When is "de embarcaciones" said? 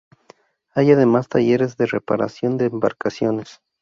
2.57-3.61